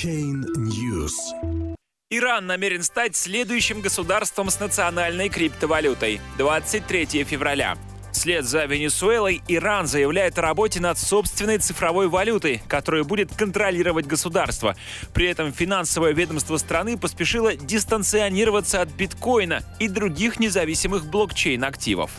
[0.00, 1.12] Blockchain News.
[2.10, 7.76] Иран намерен стать следующим государством с национальной криптовалютой 23 февраля.
[8.12, 14.74] Вслед за Венесуэлой Иран заявляет о работе над собственной цифровой валютой, которая будет контролировать государство.
[15.12, 22.10] При этом финансовое ведомство страны поспешило дистанционироваться от биткоина и других независимых блокчейн-активов.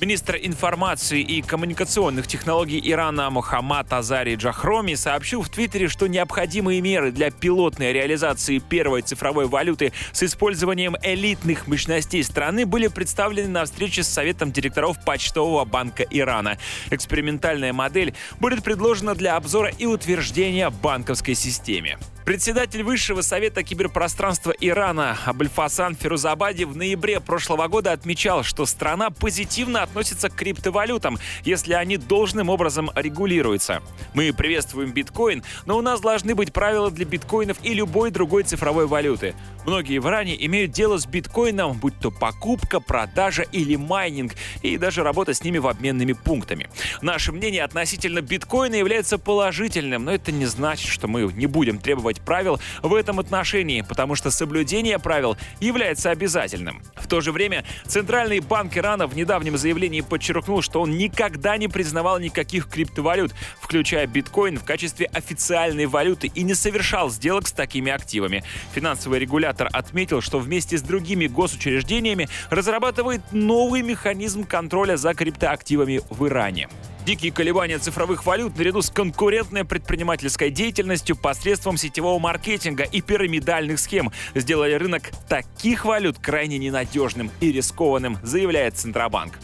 [0.00, 7.12] Министр информации и коммуникационных технологий Ирана Мухаммад Азари Джахроми сообщил в Твиттере, что необходимые меры
[7.12, 14.02] для пилотной реализации первой цифровой валюты с использованием элитных мощностей страны были представлены на встрече
[14.02, 16.56] с Советом директоров Почтового банка Ирана.
[16.90, 21.98] Экспериментальная модель будет предложена для обзора и утверждения банковской системе.
[22.24, 29.82] Председатель Высшего совета киберпространства Ирана Абульфасан Фирузабади в ноябре прошлого года отмечал, что страна позитивно
[29.82, 33.82] относится к криптовалютам, если они должным образом регулируются.
[34.14, 38.86] Мы приветствуем биткоин, но у нас должны быть правила для биткоинов и любой другой цифровой
[38.86, 39.34] валюты.
[39.66, 45.02] Многие в Иране имеют дело с биткоином, будь то покупка, продажа или майнинг, и даже
[45.02, 46.68] работа с ними в обменными пунктами.
[47.02, 51.78] Наше мнение относительно биткоина является положительным, но это не значит, что мы не будем
[52.10, 56.82] требовать правил в этом отношении, потому что соблюдение правил является обязательным.
[56.94, 61.68] В то же время Центральный банк Ирана в недавнем заявлении подчеркнул, что он никогда не
[61.68, 67.92] признавал никаких криптовалют, включая биткоин в качестве официальной валюты и не совершал сделок с такими
[67.92, 68.42] активами.
[68.74, 76.26] Финансовый регулятор отметил, что вместе с другими госучреждениями разрабатывает новый механизм контроля за криптоактивами в
[76.26, 76.68] Иране.
[77.10, 84.12] Дикие колебания цифровых валют наряду с конкурентной предпринимательской деятельностью посредством сетевого маркетинга и пирамидальных схем
[84.36, 89.40] сделали рынок таких валют крайне ненадежным и рискованным, заявляет Центробанк.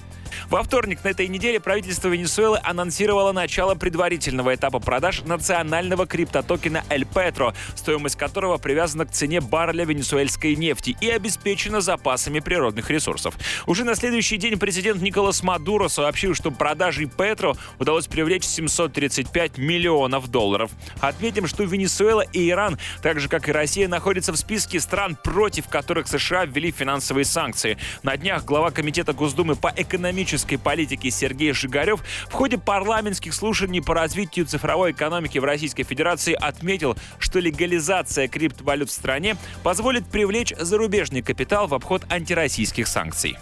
[0.49, 7.07] Во вторник на этой неделе правительство Венесуэлы анонсировало начало предварительного этапа продаж национального криптотокена El
[7.09, 13.35] Petro, стоимость которого привязана к цене барреля венесуэльской нефти и обеспечена запасами природных ресурсов.
[13.67, 20.29] Уже на следующий день президент Николас Мадуро сообщил, что продажей Петро удалось привлечь 735 миллионов
[20.29, 20.71] долларов.
[21.01, 25.69] Отметим, что Венесуэла и Иран, так же как и Россия, находятся в списке стран, против
[25.69, 27.79] которых США ввели финансовые санкции.
[28.03, 33.81] На днях глава Комитета Госдумы по экономическому экономической политики Сергей Жигарев в ходе парламентских слушаний
[33.81, 40.53] по развитию цифровой экономики в Российской Федерации отметил, что легализация криптовалют в стране позволит привлечь
[40.59, 43.37] зарубежный капитал в обход антироссийских санкций.